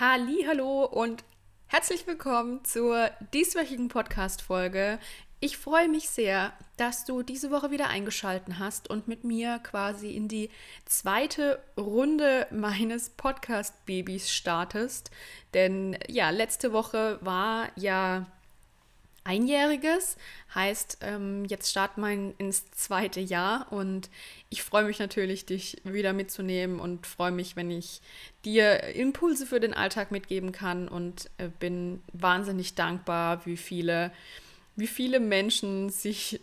Hallo 0.00 0.84
und 0.84 1.24
herzlich 1.66 2.06
willkommen 2.06 2.64
zur 2.64 3.10
dieswöchigen 3.34 3.88
Podcast-Folge. 3.88 5.00
Ich 5.40 5.58
freue 5.58 5.88
mich 5.88 6.08
sehr, 6.08 6.52
dass 6.76 7.04
du 7.04 7.24
diese 7.24 7.50
Woche 7.50 7.72
wieder 7.72 7.88
eingeschaltet 7.88 8.60
hast 8.60 8.88
und 8.90 9.08
mit 9.08 9.24
mir 9.24 9.58
quasi 9.58 10.14
in 10.14 10.28
die 10.28 10.50
zweite 10.84 11.58
Runde 11.76 12.46
meines 12.52 13.10
Podcast-Babys 13.10 14.30
startest. 14.30 15.10
Denn 15.52 15.98
ja, 16.06 16.30
letzte 16.30 16.72
Woche 16.72 17.18
war 17.20 17.66
ja 17.74 18.26
einjähriges. 19.28 20.16
Heißt, 20.54 20.98
ähm, 21.02 21.44
jetzt 21.44 21.70
starten 21.70 22.00
wir 22.00 22.34
ins 22.38 22.70
zweite 22.70 23.20
Jahr 23.20 23.70
und 23.70 24.08
ich 24.48 24.62
freue 24.62 24.84
mich 24.84 24.98
natürlich, 24.98 25.44
dich 25.44 25.76
wieder 25.84 26.14
mitzunehmen 26.14 26.80
und 26.80 27.06
freue 27.06 27.30
mich, 27.30 27.54
wenn 27.54 27.70
ich 27.70 28.00
dir 28.46 28.82
Impulse 28.94 29.44
für 29.44 29.60
den 29.60 29.74
Alltag 29.74 30.10
mitgeben 30.10 30.50
kann 30.52 30.88
und 30.88 31.30
äh, 31.36 31.48
bin 31.60 32.02
wahnsinnig 32.14 32.74
dankbar, 32.74 33.44
wie 33.44 33.58
viele, 33.58 34.10
wie 34.76 34.86
viele 34.86 35.20
Menschen 35.20 35.90
sich 35.90 36.40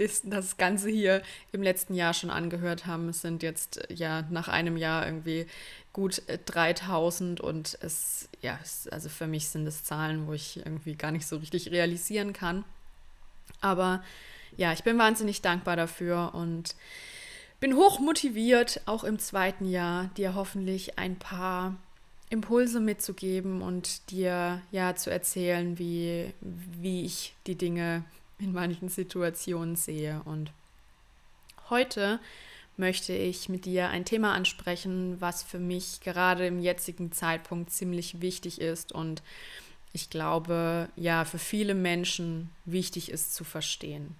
das, 0.00 0.22
das 0.24 0.56
Ganze 0.56 0.88
hier 0.88 1.22
im 1.52 1.62
letzten 1.62 1.94
Jahr 1.94 2.14
schon 2.14 2.30
angehört 2.30 2.86
haben. 2.86 3.08
Es 3.08 3.20
sind 3.20 3.42
jetzt 3.42 3.80
ja 3.88 4.22
nach 4.30 4.48
einem 4.48 4.76
Jahr 4.76 5.06
irgendwie 5.06 5.46
gut 5.92 6.22
3000 6.46 7.38
äh, 7.38 7.42
und 7.42 7.78
es, 7.82 8.28
ja, 8.40 8.58
es, 8.62 8.88
also 8.88 9.08
für 9.08 9.26
mich 9.26 9.48
sind 9.48 9.66
es 9.66 9.84
Zahlen, 9.84 10.26
wo 10.26 10.32
ich 10.32 10.58
irgendwie 10.58 10.94
gar 10.94 11.10
nicht 11.10 11.26
so 11.26 11.36
richtig 11.36 11.70
realisieren 11.70 12.32
kann. 12.32 12.64
Aber 13.60 14.02
ja, 14.56 14.72
ich 14.72 14.82
bin 14.82 14.98
wahnsinnig 14.98 15.42
dankbar 15.42 15.76
dafür 15.76 16.34
und 16.34 16.74
bin 17.60 17.76
hoch 17.76 18.00
motiviert, 18.00 18.80
auch 18.86 19.04
im 19.04 19.18
zweiten 19.18 19.68
Jahr 19.68 20.10
dir 20.16 20.34
hoffentlich 20.34 20.98
ein 20.98 21.16
paar 21.16 21.76
Impulse 22.30 22.80
mitzugeben 22.80 23.60
und 23.60 24.10
dir 24.10 24.62
ja 24.70 24.94
zu 24.94 25.10
erzählen, 25.10 25.78
wie, 25.78 26.32
wie 26.40 27.04
ich 27.04 27.34
die 27.46 27.56
Dinge 27.56 28.04
in 28.40 28.52
manchen 28.52 28.88
Situationen 28.88 29.76
sehe. 29.76 30.22
Und 30.24 30.50
heute 31.68 32.20
möchte 32.76 33.12
ich 33.12 33.48
mit 33.48 33.66
dir 33.66 33.90
ein 33.90 34.04
Thema 34.04 34.32
ansprechen, 34.32 35.20
was 35.20 35.42
für 35.42 35.58
mich 35.58 36.00
gerade 36.00 36.46
im 36.46 36.58
jetzigen 36.60 37.12
Zeitpunkt 37.12 37.70
ziemlich 37.70 38.20
wichtig 38.20 38.60
ist 38.60 38.92
und 38.92 39.22
ich 39.92 40.08
glaube, 40.08 40.88
ja, 40.96 41.24
für 41.24 41.38
viele 41.38 41.74
Menschen 41.74 42.50
wichtig 42.64 43.10
ist 43.10 43.34
zu 43.34 43.42
verstehen. 43.42 44.14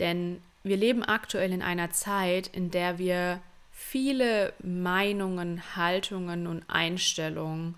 Denn 0.00 0.42
wir 0.64 0.76
leben 0.76 1.04
aktuell 1.04 1.52
in 1.52 1.62
einer 1.62 1.90
Zeit, 1.90 2.48
in 2.48 2.70
der 2.70 2.98
wir 2.98 3.40
viele 3.70 4.52
Meinungen, 4.62 5.76
Haltungen 5.76 6.46
und 6.46 6.64
Einstellungen 6.68 7.76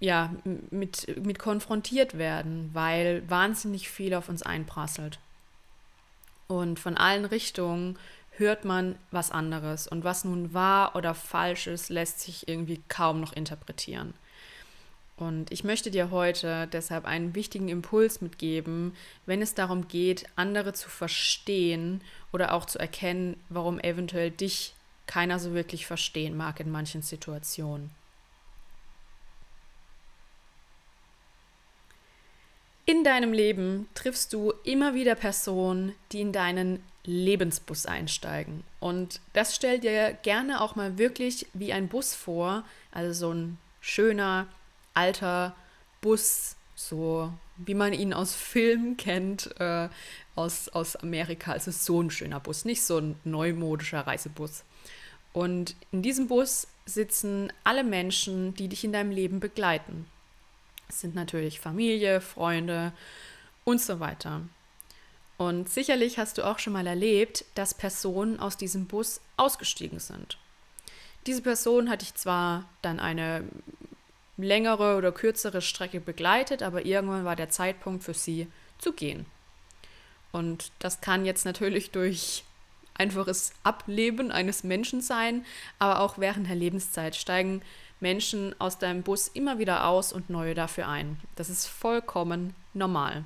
ja, 0.00 0.32
mit, 0.70 1.24
mit 1.24 1.38
konfrontiert 1.38 2.18
werden, 2.18 2.70
weil 2.72 3.28
wahnsinnig 3.28 3.88
viel 3.88 4.14
auf 4.14 4.28
uns 4.28 4.42
einprasselt. 4.42 5.18
Und 6.46 6.78
von 6.78 6.96
allen 6.96 7.24
Richtungen 7.24 7.98
hört 8.38 8.64
man 8.64 8.96
was 9.10 9.30
anderes. 9.30 9.88
Und 9.88 10.04
was 10.04 10.24
nun 10.24 10.54
wahr 10.54 10.94
oder 10.96 11.14
falsch 11.14 11.66
ist, 11.66 11.90
lässt 11.90 12.20
sich 12.20 12.48
irgendwie 12.48 12.80
kaum 12.88 13.20
noch 13.20 13.32
interpretieren. 13.32 14.14
Und 15.16 15.50
ich 15.50 15.64
möchte 15.64 15.90
dir 15.90 16.12
heute 16.12 16.68
deshalb 16.72 17.04
einen 17.04 17.34
wichtigen 17.34 17.68
Impuls 17.68 18.20
mitgeben, 18.20 18.94
wenn 19.26 19.42
es 19.42 19.54
darum 19.54 19.88
geht, 19.88 20.26
andere 20.36 20.72
zu 20.74 20.88
verstehen 20.88 22.00
oder 22.32 22.54
auch 22.54 22.66
zu 22.66 22.78
erkennen, 22.78 23.36
warum 23.48 23.80
eventuell 23.80 24.30
dich 24.30 24.74
keiner 25.06 25.40
so 25.40 25.54
wirklich 25.54 25.86
verstehen 25.86 26.36
mag 26.36 26.60
in 26.60 26.70
manchen 26.70 27.02
Situationen. 27.02 27.90
In 32.88 33.04
deinem 33.04 33.34
Leben 33.34 33.86
triffst 33.92 34.32
du 34.32 34.54
immer 34.64 34.94
wieder 34.94 35.14
Personen, 35.14 35.94
die 36.10 36.22
in 36.22 36.32
deinen 36.32 36.82
Lebensbus 37.04 37.84
einsteigen. 37.84 38.64
Und 38.80 39.20
das 39.34 39.54
stell 39.54 39.78
dir 39.78 40.16
gerne 40.22 40.62
auch 40.62 40.74
mal 40.74 40.96
wirklich 40.96 41.46
wie 41.52 41.74
ein 41.74 41.88
Bus 41.88 42.14
vor, 42.14 42.64
also 42.90 43.12
so 43.12 43.34
ein 43.34 43.58
schöner, 43.82 44.46
alter 44.94 45.54
Bus, 46.00 46.56
so 46.74 47.30
wie 47.58 47.74
man 47.74 47.92
ihn 47.92 48.14
aus 48.14 48.34
Filmen 48.34 48.96
kennt, 48.96 49.50
äh, 49.60 49.90
aus, 50.34 50.70
aus 50.70 50.96
Amerika. 50.96 51.52
Also 51.52 51.70
so 51.72 52.00
ein 52.00 52.10
schöner 52.10 52.40
Bus, 52.40 52.64
nicht 52.64 52.82
so 52.82 52.96
ein 52.96 53.16
neumodischer 53.22 54.06
Reisebus. 54.06 54.64
Und 55.34 55.76
in 55.92 56.00
diesem 56.00 56.28
Bus 56.28 56.68
sitzen 56.86 57.52
alle 57.64 57.84
Menschen, 57.84 58.54
die 58.54 58.68
dich 58.68 58.82
in 58.82 58.94
deinem 58.94 59.10
Leben 59.10 59.40
begleiten. 59.40 60.06
Es 60.88 61.00
sind 61.00 61.14
natürlich 61.14 61.60
Familie, 61.60 62.20
Freunde 62.20 62.92
und 63.64 63.80
so 63.80 64.00
weiter. 64.00 64.42
Und 65.36 65.68
sicherlich 65.68 66.18
hast 66.18 66.38
du 66.38 66.46
auch 66.46 66.58
schon 66.58 66.72
mal 66.72 66.86
erlebt, 66.86 67.44
dass 67.54 67.74
Personen 67.74 68.40
aus 68.40 68.56
diesem 68.56 68.86
Bus 68.86 69.20
ausgestiegen 69.36 70.00
sind. 70.00 70.38
Diese 71.26 71.42
Person 71.42 71.90
hat 71.90 72.02
dich 72.02 72.14
zwar 72.14 72.68
dann 72.82 72.98
eine 72.98 73.44
längere 74.36 74.96
oder 74.96 75.12
kürzere 75.12 75.60
Strecke 75.60 76.00
begleitet, 76.00 76.62
aber 76.62 76.86
irgendwann 76.86 77.24
war 77.24 77.36
der 77.36 77.50
Zeitpunkt 77.50 78.02
für 78.02 78.14
sie 78.14 78.48
zu 78.78 78.92
gehen. 78.92 79.26
Und 80.32 80.72
das 80.78 81.00
kann 81.00 81.24
jetzt 81.24 81.44
natürlich 81.44 81.90
durch 81.90 82.44
einfaches 82.94 83.52
Ableben 83.62 84.32
eines 84.32 84.64
Menschen 84.64 85.00
sein, 85.00 85.44
aber 85.78 86.00
auch 86.00 86.18
während 86.18 86.48
der 86.48 86.56
Lebenszeit 86.56 87.14
steigen 87.14 87.62
Menschen 88.00 88.54
aus 88.60 88.78
deinem 88.78 89.02
Bus 89.02 89.28
immer 89.28 89.58
wieder 89.58 89.86
aus 89.86 90.12
und 90.12 90.30
neue 90.30 90.54
dafür 90.54 90.88
ein. 90.88 91.18
Das 91.36 91.50
ist 91.50 91.66
vollkommen 91.66 92.54
normal. 92.74 93.24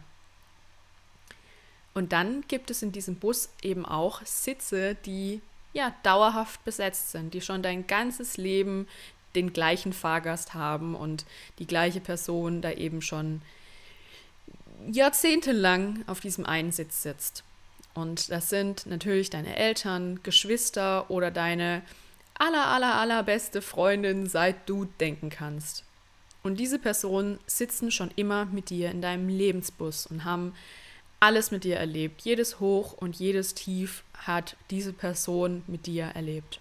Und 1.95 2.13
dann 2.13 2.43
gibt 2.49 2.71
es 2.71 2.83
in 2.83 2.93
diesem 2.93 3.17
Bus 3.17 3.51
eben 3.61 3.85
auch 3.85 4.25
Sitze, 4.25 4.95
die 5.07 5.43
ja 5.75 5.95
dauerhaft 6.03 6.65
besetzt 6.65 7.13
sind, 7.13 7.35
die 7.35 7.41
schon 7.41 7.63
dein 7.63 7.87
ganzes 7.87 8.37
Leben 8.37 8.89
den 9.35 9.53
gleichen 9.53 9.93
Fahrgast 9.93 10.55
haben 10.55 10.95
und 10.95 11.25
die 11.59 11.67
gleiche 11.67 12.01
Person 12.01 12.61
da 12.61 12.71
eben 12.73 13.03
schon 13.03 13.43
jahrzehntelang 14.91 16.05
auf 16.07 16.21
diesem 16.21 16.45
einen 16.45 16.73
Sitz 16.73 17.03
sitzt. 17.03 17.45
Und 17.95 18.31
das 18.31 18.49
sind 18.49 18.87
natürlich 18.87 19.31
deine 19.31 19.57
Eltern, 19.57 20.21
Geschwister 20.23 21.11
oder 21.11 21.31
deine 21.31 21.83
aller, 22.35 22.67
aller, 22.67 22.95
allerbeste 22.95 23.63
Freundin, 23.63 24.27
seit 24.27 24.69
du 24.69 24.87
denken 25.01 25.31
kannst. 25.31 25.85
Und 26.43 26.59
diese 26.59 26.79
Personen 26.79 27.39
sitzen 27.47 27.91
schon 27.91 28.11
immer 28.17 28.47
mit 28.47 28.71
dir 28.71 28.91
in 28.91 29.01
deinem 29.01 29.29
Lebensbus 29.29 30.07
und 30.07 30.25
haben 30.25 30.55
alles 31.21 31.53
mit 31.53 31.63
dir 31.63 31.77
erlebt. 31.77 32.23
Jedes 32.23 32.59
Hoch 32.59 32.95
und 32.95 33.17
jedes 33.17 33.55
Tief 33.55 34.03
hat 34.15 34.57
diese 34.71 34.93
Person 34.93 35.63
mit 35.69 35.87
dir 35.87 36.07
erlebt. 36.07 36.61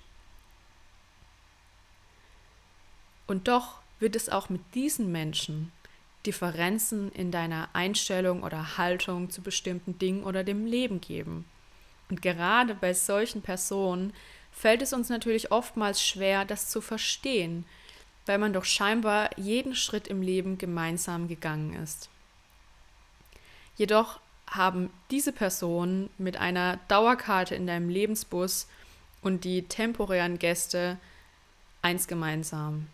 Und 3.26 3.48
doch 3.48 3.80
wird 4.00 4.16
es 4.16 4.30
auch 4.30 4.50
mit 4.50 4.62
diesen 4.76 5.12
Menschen 5.12 5.72
Differenzen 6.26 7.12
in 7.14 7.32
deiner 7.32 7.70
Einstellung 7.74 8.44
oder 8.44 8.78
Haltung 8.78 9.32
zu 9.32 9.42
bestimmten 9.42 9.98
Dingen 9.98 10.24
oder 10.24 10.44
dem 10.44 10.66
Leben 10.68 11.02
geben. 11.02 11.46
Und 12.10 12.22
gerade 12.22 12.76
bei 12.76 12.94
solchen 12.94 13.42
Personen 13.42 14.14
fällt 14.52 14.82
es 14.82 14.94
uns 14.94 15.10
natürlich 15.10 15.52
oftmals 15.52 16.02
schwer, 16.02 16.46
das 16.46 16.70
zu 16.70 16.82
verstehen, 16.82 17.66
weil 18.26 18.38
man 18.38 18.54
doch 18.54 18.66
scheinbar 18.66 19.30
jeden 19.38 19.76
Schritt 19.76 20.08
im 20.08 20.22
Leben 20.22 20.58
gemeinsam 20.58 21.28
gegangen 21.28 21.74
ist. 21.74 22.10
Jedoch 23.78 24.20
haben 24.48 24.92
diese 25.10 25.32
Personen 25.32 26.10
mit 26.18 26.38
einer 26.38 26.78
Dauerkarte 26.88 27.56
in 27.56 27.66
deinem 27.66 27.90
Lebensbus 27.90 28.68
und 29.22 29.44
die 29.44 29.64
temporären 29.64 30.40
Gäste 30.40 30.98
eins 31.82 32.08
gemeinsam. 32.08 32.88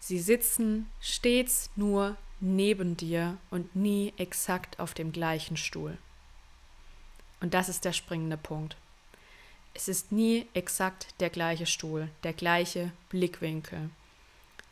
Sie 0.00 0.18
sitzen 0.18 0.88
stets 1.00 1.70
nur 1.76 2.16
neben 2.40 2.96
dir 2.96 3.38
und 3.50 3.74
nie 3.74 4.12
exakt 4.16 4.78
auf 4.78 4.94
dem 4.94 5.12
gleichen 5.12 5.56
Stuhl. 5.56 5.98
Und 7.40 7.54
das 7.54 7.68
ist 7.68 7.84
der 7.84 7.92
springende 7.92 8.36
Punkt. 8.36 8.76
Es 9.76 9.88
ist 9.88 10.10
nie 10.10 10.46
exakt 10.54 11.08
der 11.20 11.28
gleiche 11.28 11.66
Stuhl, 11.66 12.08
der 12.24 12.32
gleiche 12.32 12.92
Blickwinkel. 13.10 13.90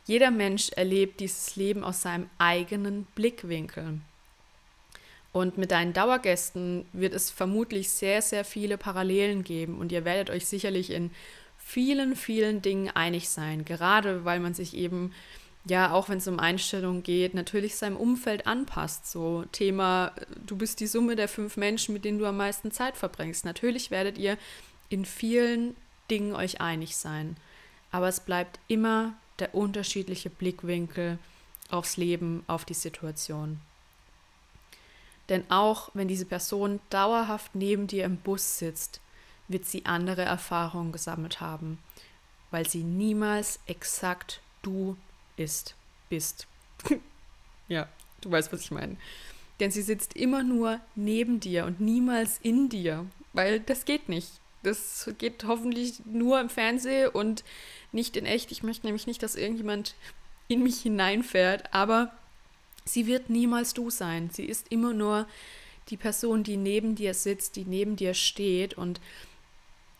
Jeder 0.06 0.30
Mensch 0.30 0.70
erlebt 0.70 1.20
dieses 1.20 1.56
Leben 1.56 1.84
aus 1.84 2.00
seinem 2.00 2.30
eigenen 2.38 3.06
Blickwinkel. 3.14 4.00
Und 5.30 5.58
mit 5.58 5.72
deinen 5.72 5.92
Dauergästen 5.92 6.86
wird 6.94 7.12
es 7.12 7.30
vermutlich 7.30 7.90
sehr, 7.90 8.22
sehr 8.22 8.46
viele 8.46 8.78
Parallelen 8.78 9.44
geben 9.44 9.78
und 9.78 9.92
ihr 9.92 10.06
werdet 10.06 10.30
euch 10.30 10.46
sicherlich 10.46 10.90
in 10.90 11.10
vielen, 11.58 12.16
vielen 12.16 12.62
Dingen 12.62 12.90
einig 12.94 13.28
sein, 13.28 13.66
gerade 13.66 14.24
weil 14.24 14.40
man 14.40 14.54
sich 14.54 14.74
eben 14.74 15.12
ja, 15.66 15.92
auch 15.92 16.10
wenn 16.10 16.18
es 16.18 16.28
um 16.28 16.38
Einstellungen 16.38 17.02
geht, 17.02 17.32
natürlich 17.32 17.76
seinem 17.76 17.96
Umfeld 17.96 18.46
anpasst. 18.46 19.10
So 19.10 19.44
Thema, 19.50 20.12
du 20.44 20.56
bist 20.56 20.80
die 20.80 20.86
Summe 20.86 21.16
der 21.16 21.26
fünf 21.26 21.56
Menschen, 21.56 21.94
mit 21.94 22.04
denen 22.04 22.18
du 22.18 22.26
am 22.26 22.36
meisten 22.36 22.70
Zeit 22.70 22.98
verbringst. 22.98 23.46
Natürlich 23.46 23.90
werdet 23.90 24.18
ihr 24.18 24.36
in 24.94 25.05
vielen 25.05 25.76
Dingen 26.08 26.35
euch 26.35 26.61
einig 26.61 26.96
sein. 26.96 27.37
Aber 27.91 28.08
es 28.08 28.20
bleibt 28.20 28.61
immer 28.69 29.14
der 29.41 29.55
unterschiedliche 29.55 30.31
Blickwinkel 30.31 31.19
aufs 31.69 31.96
Leben, 31.96 32.44
auf 32.46 32.64
die 32.64 32.75
Situation. 32.75 33.61
Denn 35.29 35.50
auch 35.50 35.91
wenn 35.94 36.06
diese 36.06 36.26
Person 36.26 36.79
dauerhaft 36.91 37.55
neben 37.55 37.88
dir 37.88 38.05
im 38.05 38.19
Bus 38.19 38.58
sitzt, 38.58 39.00
wird 39.49 39.67
sie 39.67 39.85
andere 39.85 40.23
Erfahrungen 40.23 40.93
gesammelt 40.93 41.41
haben, 41.41 41.79
weil 42.50 42.69
sie 42.69 42.85
niemals 42.85 43.58
exakt 43.67 44.41
du 44.62 44.96
ist, 45.37 45.75
bist. 46.08 46.46
ja, 47.69 47.88
du 48.20 48.31
weißt, 48.31 48.52
was 48.52 48.61
ich 48.61 48.70
meine. 48.70 48.96
Denn 49.58 49.73
sie 49.73 49.82
sitzt 49.82 50.14
immer 50.14 50.44
nur 50.44 50.81
neben 50.94 51.41
dir 51.41 51.64
und 51.64 51.81
niemals 51.81 52.38
in 52.43 52.69
dir, 52.69 53.06
weil 53.32 53.61
das 53.61 53.85
geht 53.85 54.08
nicht. 54.08 54.31
Das 54.64 55.11
geht 55.19 55.44
hoffentlich 55.44 56.02
nur 56.05 56.40
im 56.40 56.49
Fernsehen 56.49 57.11
und 57.11 57.44
nicht 57.93 58.16
in 58.16 58.26
echt. 58.26 58.50
Ich 58.50 58.62
möchte 58.62 58.87
nämlich 58.87 59.06
nicht, 59.06 59.22
dass 59.22 59.37
irgendjemand 59.37 59.94
in 60.49 60.62
mich 60.62 60.81
hineinfährt, 60.81 61.72
aber 61.72 62.12
sie 62.84 63.06
wird 63.06 63.31
niemals 63.31 63.75
du 63.75 63.90
sein. 63.90 64.31
Sie 64.32 64.44
ist 64.44 64.70
immer 64.70 64.93
nur 64.93 65.26
die 65.88 65.96
Person, 65.96 66.43
die 66.43 66.56
neben 66.56 66.94
dir 66.96 67.14
sitzt, 67.14 67.56
die 67.56 67.64
neben 67.64 67.96
dir 67.96 68.14
steht 68.14 68.75
und 68.75 69.00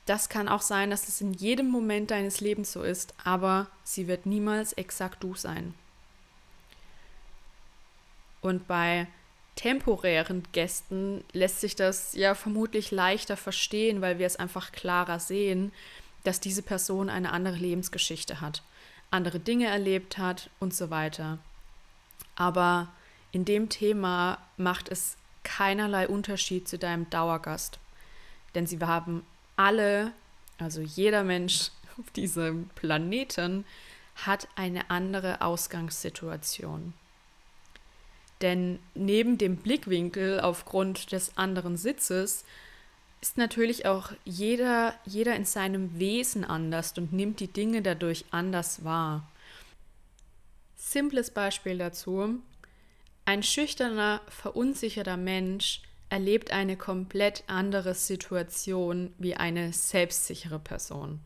das 0.07 0.29
kann 0.29 0.49
auch 0.49 0.61
sein, 0.61 0.91
dass 0.91 1.09
es 1.09 1.21
in 1.21 1.33
jedem 1.33 1.71
Moment 1.71 2.11
deines 2.11 2.41
Lebens 2.41 2.73
so 2.73 2.83
ist, 2.83 3.15
aber 3.25 3.69
sie 3.85 4.07
wird 4.07 4.27
niemals 4.27 4.75
exakt 4.75 5.23
du 5.23 5.35
sein. 5.35 5.75
Und 8.43 8.67
bei 8.69 9.07
temporären 9.57 10.43
Gästen 10.53 11.25
lässt 11.33 11.61
sich 11.61 11.77
das 11.77 12.15
ja 12.15 12.35
vermutlich 12.35 12.91
leichter 12.91 13.37
verstehen, 13.37 14.01
weil 14.01 14.19
wir 14.19 14.27
es 14.27 14.37
einfach 14.37 14.73
klarer 14.73 15.21
sehen, 15.21 15.73
dass 16.25 16.41
diese 16.41 16.63
Person 16.63 17.11
eine 17.11 17.33
andere 17.33 17.57
Lebensgeschichte 17.57 18.41
hat, 18.41 18.63
andere 19.11 19.39
Dinge 19.39 19.67
erlebt 19.67 20.19
hat 20.19 20.51
und 20.59 20.75
so 20.75 20.91
weiter. 20.91 21.39
Aber 22.37 22.89
in 23.33 23.45
dem 23.45 23.69
Thema 23.69 24.39
macht 24.57 24.89
es 24.89 25.17
keinerlei 25.45 26.09
Unterschied 26.09 26.69
zu 26.69 26.79
deinem 26.79 27.09
Dauergast. 27.11 27.79
Denn 28.55 28.67
sie 28.67 28.79
haben 28.81 29.25
alle, 29.57 30.13
also 30.59 30.81
jeder 30.81 31.23
Mensch 31.23 31.71
auf 31.99 32.11
diesem 32.13 32.69
Planeten, 32.71 33.65
hat 34.17 34.49
eine 34.57 34.91
andere 34.91 35.41
Ausgangssituation. 35.41 36.95
Denn 38.41 38.79
neben 38.95 39.39
dem 39.39 39.57
Blickwinkel 39.57 40.41
aufgrund 40.41 41.13
des 41.13 41.37
anderen 41.37 41.77
Sitzes 41.77 42.45
ist 43.21 43.39
natürlich 43.39 43.87
auch 43.87 44.13
jeder, 44.25 44.95
jeder 45.07 45.35
in 45.35 45.45
seinem 45.45 45.99
Wesen 45.99 46.45
anders 46.45 46.93
und 46.99 47.13
nimmt 47.13 47.41
die 47.41 47.49
Dinge 47.49 47.81
dadurch 47.81 48.27
anders 48.31 48.85
wahr. 48.85 49.31
Simples 50.77 51.31
Beispiel 51.31 51.79
dazu. 51.79 52.41
Ein 53.25 53.43
schüchterner, 53.43 54.21
verunsicherter 54.29 55.17
Mensch 55.17 55.81
erlebt 56.11 56.51
eine 56.53 56.77
komplett 56.77 57.45
andere 57.47 57.95
Situation 57.95 59.15
wie 59.19 59.35
eine 59.35 59.73
selbstsichere 59.73 60.59
Person. 60.59 61.21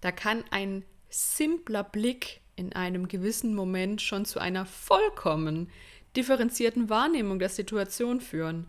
Da 0.00 0.12
kann 0.12 0.42
ein 0.50 0.84
simpler 1.10 1.84
Blick 1.84 2.40
in 2.56 2.72
einem 2.72 3.08
gewissen 3.08 3.54
Moment 3.54 4.00
schon 4.00 4.24
zu 4.24 4.38
einer 4.40 4.64
vollkommen 4.64 5.70
differenzierten 6.16 6.88
Wahrnehmung 6.88 7.38
der 7.38 7.48
Situation 7.48 8.20
führen. 8.20 8.66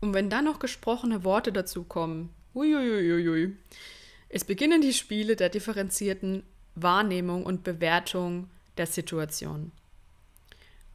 Und 0.00 0.14
wenn 0.14 0.30
dann 0.30 0.44
noch 0.44 0.58
gesprochene 0.58 1.24
Worte 1.24 1.52
dazu 1.52 1.84
kommen, 1.84 2.30
uiuiuiui, 2.54 3.56
es 4.28 4.44
beginnen 4.44 4.80
die 4.80 4.92
Spiele 4.92 5.36
der 5.36 5.48
differenzierten 5.48 6.42
Wahrnehmung 6.74 7.44
und 7.44 7.64
Bewertung 7.64 8.48
der 8.76 8.86
Situation. 8.86 9.72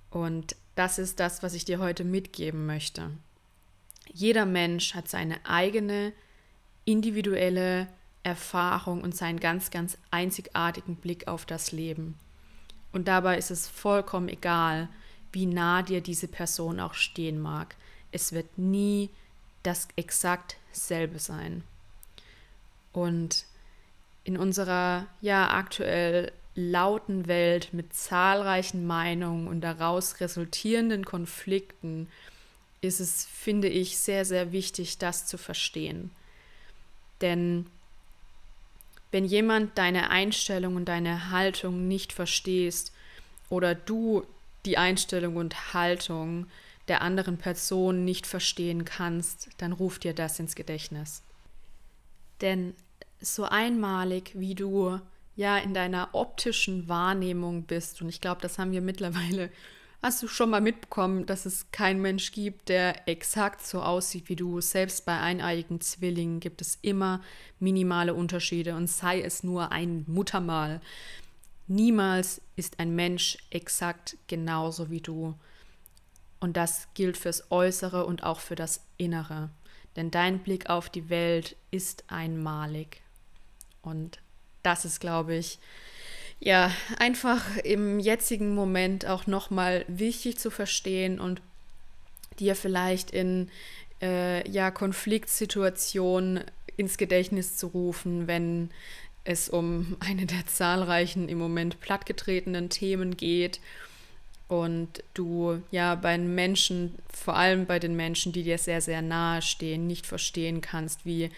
Und 0.10 0.56
das 0.76 1.00
ist 1.00 1.20
das, 1.20 1.44
was 1.44 1.54
ich 1.54 1.66
dir 1.66 1.80
heute 1.80 2.04
mitgeben 2.04 2.66
möchte. 2.66 3.10
Jeder 4.14 4.46
Mensch 4.46 4.94
hat 4.94 5.08
seine 5.08 5.46
eigene 5.46 6.14
individuelle 6.86 7.88
Erfahrung 8.24 9.02
und 9.02 9.16
seinen 9.16 9.40
ganz, 9.40 9.72
ganz 9.72 9.98
einzigartigen 10.12 10.96
Blick 10.96 11.28
auf 11.28 11.46
das 11.46 11.72
Leben. 11.72 12.16
Und 12.92 13.08
dabei 13.08 13.38
ist 13.38 13.52
es 13.52 13.68
vollkommen 13.68 14.30
egal, 14.30 14.88
wie 15.34 15.46
nah 15.46 15.82
dir 15.82 16.02
diese 16.02 16.28
Person 16.28 16.80
auch 16.80 16.94
stehen 16.94 17.42
mag. 17.42 17.76
Es 18.12 18.32
wird 18.32 18.58
nie 18.58 19.10
das 19.64 19.88
exakt 19.96 20.58
selbe 20.72 21.20
sein. 21.20 21.64
Und 22.92 23.46
in 24.24 24.38
unserer 24.38 25.08
ja 25.22 25.50
aktuell 25.50 26.32
lauten 26.56 27.28
Welt 27.28 27.70
mit 27.74 27.94
zahlreichen 27.94 28.86
Meinungen 28.86 29.48
und 29.48 29.62
daraus 29.62 30.20
resultierenden 30.20 31.04
Konflikten 31.04 32.08
ist 32.82 33.00
es, 33.00 33.26
finde 33.26 33.70
ich, 33.70 33.98
sehr, 33.98 34.26
sehr 34.26 34.52
wichtig, 34.52 34.98
das 34.98 35.26
zu 35.26 35.38
verstehen. 35.38 36.12
Denn 37.22 37.66
wenn 39.12 39.26
jemand 39.26 39.78
deine 39.78 40.10
Einstellung 40.10 40.76
und 40.76 40.86
deine 40.86 41.32
Haltung 41.32 41.88
nicht 41.88 42.14
verstehst 42.14 42.92
oder 43.50 43.74
du 43.74 44.26
die 44.66 44.78
Einstellung 44.78 45.36
und 45.36 45.74
Haltung 45.74 46.48
der 46.88 47.02
anderen 47.02 47.38
Person 47.38 48.04
nicht 48.04 48.28
verstehen 48.28 48.86
kannst, 48.86 49.50
dann 49.58 49.72
ruf 49.72 50.00
dir 50.00 50.14
das 50.14 50.40
ins 50.40 50.56
Gedächtnis. 50.56 51.24
Denn 52.42 52.74
so 53.22 53.46
einmalig, 53.46 54.32
wie 54.36 54.56
du 54.56 55.00
ja 55.36 55.58
in 55.58 55.74
deiner 55.74 56.10
optischen 56.12 56.88
Wahrnehmung 56.88 57.64
bist, 57.64 58.02
und 58.02 58.10
ich 58.10 58.22
glaube, 58.22 58.42
das 58.42 58.60
haben 58.60 58.72
wir 58.72 58.82
mittlerweile, 58.82 59.50
hast 60.02 60.22
du 60.22 60.28
schon 60.28 60.50
mal 60.50 60.60
mitbekommen, 60.60 61.26
dass 61.26 61.46
es 61.46 61.72
keinen 61.72 62.02
Mensch 62.02 62.34
gibt, 62.34 62.68
der 62.68 63.08
exakt 63.08 63.66
so 63.66 63.82
aussieht 63.82 64.28
wie 64.28 64.36
du. 64.36 64.60
Selbst 64.60 65.06
bei 65.06 65.18
eineiigen 65.18 65.80
Zwillingen 65.80 66.42
gibt 66.42 66.60
es 66.60 66.78
immer 66.82 67.22
minimale 67.60 68.14
Unterschiede 68.14 68.76
und 68.76 68.88
sei 68.88 69.22
es 69.22 69.44
nur 69.44 69.72
ein 69.72 70.04
Muttermal. 70.08 70.82
Niemals 71.68 72.42
ist 72.56 72.80
ein 72.80 72.96
Mensch 72.96 73.38
exakt 73.50 74.18
genauso 74.28 74.90
wie 74.90 75.02
du. 75.02 75.36
Und 76.40 76.58
das 76.58 76.88
gilt 76.94 77.18
fürs 77.18 77.52
Äußere 77.52 78.06
und 78.06 78.24
auch 78.24 78.40
für 78.40 78.56
das 78.56 78.82
Innere. 78.98 79.50
Denn 79.96 80.12
dein 80.12 80.40
Blick 80.40 80.70
auf 80.70 80.90
die 80.90 81.10
Welt 81.10 81.56
ist 81.72 82.04
einmalig. 82.08 83.02
Und 83.82 84.20
das 84.62 84.86
ist, 84.86 85.00
glaube 85.00 85.36
ich, 85.36 85.60
ja, 86.40 86.72
einfach 86.98 87.58
im 87.58 88.00
jetzigen 88.00 88.54
Moment 88.56 89.06
auch 89.06 89.28
nochmal 89.28 89.86
wichtig 89.88 90.38
zu 90.38 90.52
verstehen 90.52 91.20
und 91.20 91.42
dir 92.40 92.56
vielleicht 92.56 93.12
in 93.12 93.50
äh, 94.02 94.50
ja, 94.50 94.72
Konfliktsituationen 94.72 96.44
ins 96.76 96.98
Gedächtnis 96.98 97.56
zu 97.56 97.68
rufen, 97.68 98.28
wenn 98.28 98.72
es 99.24 99.50
um 99.50 99.98
eine 100.00 100.26
der 100.26 100.46
zahlreichen 100.46 101.30
im 101.30 101.38
Moment 101.38 101.80
plattgetretenen 101.80 102.70
Themen 102.70 103.16
geht 103.18 103.60
und 104.48 105.04
du 105.14 105.62
ja 105.72 105.96
bei 105.96 106.18
Menschen, 106.18 106.96
vor 107.12 107.36
allem 107.36 107.66
bei 107.66 107.80
den 107.80 107.96
Menschen, 107.96 108.34
die 108.34 108.44
dir 108.44 108.58
sehr, 108.58 108.82
sehr 108.82 109.02
nahe 109.02 109.42
stehen, 109.42 109.88
nicht 109.88 110.06
verstehen 110.06 110.62
kannst, 110.62 111.06
wie 111.06 111.32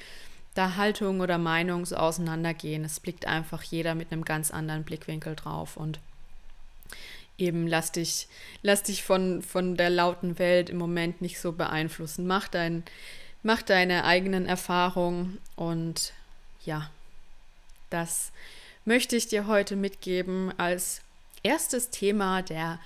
da 0.53 0.75
Haltung 0.75 1.19
oder 1.19 1.37
Meinung 1.37 1.85
so 1.85 1.95
auseinandergehen. 1.97 2.83
Es 2.83 2.99
blickt 2.99 3.27
einfach 3.27 3.61
jeder 3.61 3.93
mit 3.93 4.11
einem 4.11 4.25
ganz 4.25 4.51
anderen 4.51 4.83
Blickwinkel 4.83 5.35
drauf 5.35 5.77
und 5.77 5.99
eben 7.37 7.67
lass 7.67 7.91
dich, 7.91 8.27
lass 8.63 8.83
dich 8.83 9.03
von, 9.03 9.41
von 9.41 9.75
der 9.75 9.89
lauten 9.89 10.39
Welt 10.39 10.69
im 10.69 10.77
Moment 10.77 11.21
nicht 11.21 11.39
so 11.39 11.51
beeinflussen. 11.51 12.25
Mach, 12.25 12.47
dein, 12.47 12.83
mach 13.43 13.61
deine 13.61 14.05
eigenen 14.05 14.45
Erfahrungen 14.45 15.37
und 15.55 16.13
ja, 16.63 16.89
das 17.95 18.33
möchte 18.83 19.15
ich 19.15 19.29
dir 19.29 19.47
heute 19.47 19.77
mitgeben 19.77 20.53
als 20.57 21.01
erstes 21.43 21.91
Thema 21.91 22.41
der 22.41 22.77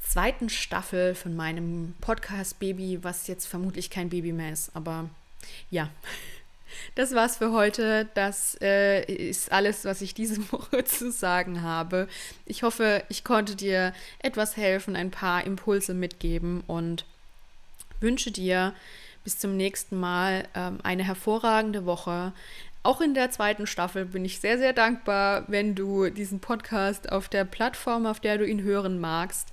zweiten 0.00 0.48
Staffel 0.48 1.14
von 1.14 1.36
meinem 1.36 1.94
Podcast 2.00 2.58
Baby, 2.58 3.00
was 3.02 3.26
jetzt 3.26 3.46
vermutlich 3.46 3.90
kein 3.90 4.08
Baby 4.08 4.32
mehr 4.32 4.50
ist. 4.50 4.74
Aber 4.74 5.10
ja, 5.70 5.90
das 6.94 7.14
war's 7.14 7.36
für 7.36 7.52
heute. 7.52 8.08
Das 8.14 8.56
äh, 8.62 9.04
ist 9.04 9.52
alles, 9.52 9.84
was 9.84 10.00
ich 10.00 10.14
diese 10.14 10.38
Woche 10.52 10.84
zu 10.84 11.12
sagen 11.12 11.60
habe. 11.60 12.08
Ich 12.46 12.62
hoffe, 12.62 13.04
ich 13.10 13.24
konnte 13.24 13.56
dir 13.56 13.92
etwas 14.20 14.56
helfen, 14.56 14.96
ein 14.96 15.10
paar 15.10 15.44
Impulse 15.44 15.92
mitgeben 15.92 16.64
und 16.66 17.04
wünsche 18.00 18.30
dir 18.30 18.72
bis 19.22 19.38
zum 19.38 19.58
nächsten 19.58 20.00
Mal 20.00 20.48
ähm, 20.54 20.78
eine 20.82 21.04
hervorragende 21.04 21.84
Woche. 21.84 22.32
Auch 22.82 23.02
in 23.02 23.12
der 23.12 23.30
zweiten 23.30 23.66
Staffel 23.66 24.06
bin 24.06 24.24
ich 24.24 24.40
sehr, 24.40 24.56
sehr 24.56 24.72
dankbar, 24.72 25.44
wenn 25.48 25.74
du 25.74 26.08
diesen 26.08 26.40
Podcast 26.40 27.12
auf 27.12 27.28
der 27.28 27.44
Plattform, 27.44 28.06
auf 28.06 28.20
der 28.20 28.38
du 28.38 28.46
ihn 28.46 28.62
hören 28.62 28.98
magst, 28.98 29.48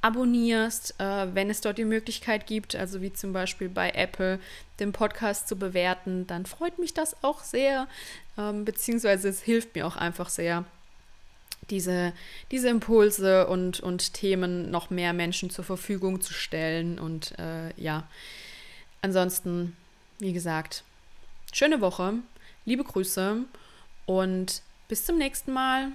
abonnierst, 0.00 1.00
äh, 1.00 1.34
wenn 1.34 1.50
es 1.50 1.60
dort 1.60 1.78
die 1.78 1.84
Möglichkeit 1.84 2.46
gibt, 2.46 2.74
also 2.74 3.00
wie 3.00 3.12
zum 3.12 3.32
Beispiel 3.32 3.68
bei 3.68 3.90
Apple, 3.90 4.40
den 4.80 4.92
Podcast 4.92 5.48
zu 5.48 5.56
bewerten, 5.56 6.26
dann 6.26 6.46
freut 6.46 6.78
mich 6.78 6.92
das 6.92 7.22
auch 7.22 7.42
sehr, 7.42 7.86
ähm, 8.36 8.64
beziehungsweise 8.64 9.28
es 9.28 9.40
hilft 9.40 9.74
mir 9.74 9.86
auch 9.86 9.96
einfach 9.96 10.28
sehr, 10.28 10.64
diese, 11.70 12.12
diese 12.50 12.68
Impulse 12.68 13.46
und, 13.46 13.80
und 13.80 14.12
Themen 14.14 14.70
noch 14.70 14.90
mehr 14.90 15.12
Menschen 15.12 15.48
zur 15.48 15.64
Verfügung 15.64 16.20
zu 16.20 16.34
stellen. 16.34 16.98
Und 16.98 17.38
äh, 17.38 17.72
ja, 17.80 18.06
ansonsten, 19.00 19.76
wie 20.18 20.34
gesagt, 20.34 20.84
schöne 21.52 21.80
Woche, 21.80 22.14
liebe 22.64 22.84
Grüße 22.84 23.44
und 24.06 24.62
bis 24.88 25.04
zum 25.04 25.18
nächsten 25.18 25.52
Mal. 25.52 25.92